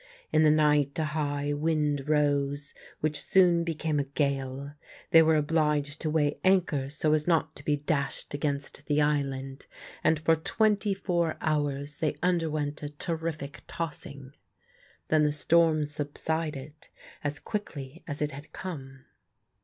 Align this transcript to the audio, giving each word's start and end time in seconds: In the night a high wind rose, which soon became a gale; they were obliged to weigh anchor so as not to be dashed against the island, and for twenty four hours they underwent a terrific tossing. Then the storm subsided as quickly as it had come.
In 0.31 0.41
the 0.41 0.49
night 0.49 0.97
a 0.97 1.03
high 1.03 1.53
wind 1.53 2.09
rose, 2.09 2.73
which 3.01 3.21
soon 3.21 3.63
became 3.63 3.99
a 3.99 4.03
gale; 4.05 4.73
they 5.11 5.21
were 5.21 5.35
obliged 5.35 6.01
to 6.01 6.09
weigh 6.09 6.39
anchor 6.43 6.89
so 6.89 7.13
as 7.13 7.27
not 7.27 7.55
to 7.57 7.63
be 7.63 7.77
dashed 7.77 8.33
against 8.33 8.83
the 8.87 8.99
island, 8.99 9.67
and 10.03 10.17
for 10.19 10.35
twenty 10.35 10.95
four 10.95 11.37
hours 11.39 11.99
they 11.99 12.15
underwent 12.23 12.81
a 12.81 12.89
terrific 12.89 13.61
tossing. 13.67 14.33
Then 15.09 15.21
the 15.23 15.31
storm 15.31 15.85
subsided 15.85 16.73
as 17.23 17.37
quickly 17.37 18.03
as 18.07 18.23
it 18.23 18.31
had 18.31 18.51
come. 18.53 19.05